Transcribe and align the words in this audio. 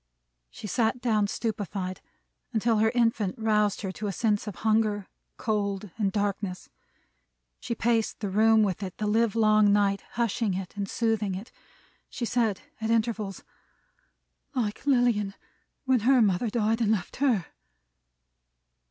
She 0.49 0.65
sat 0.65 0.99
down 0.99 1.27
stupefied, 1.27 2.01
until 2.53 2.79
her 2.79 2.89
infant 2.95 3.35
roused 3.37 3.81
her 3.81 3.91
to 3.91 4.07
a 4.07 4.11
sense 4.11 4.47
of 4.47 4.55
hunger, 4.65 5.05
cold, 5.37 5.91
and 5.95 6.11
darkness. 6.11 6.69
She 7.59 7.75
paced 7.75 8.19
the 8.19 8.31
room 8.31 8.63
with 8.63 8.81
it 8.81 8.97
the 8.97 9.05
livelong 9.05 9.71
night, 9.71 10.03
hushing 10.13 10.55
it 10.55 10.75
and 10.75 10.89
soothing 10.89 11.35
it. 11.35 11.51
She 12.09 12.25
said 12.25 12.61
at 12.81 12.89
intervals, 12.89 13.43
"Like 14.55 14.87
Lilian 14.87 15.35
when 15.85 15.99
her 15.99 16.19
mother 16.19 16.49
died 16.49 16.81
and 16.81 16.91
left 16.91 17.17
her!" 17.17 17.45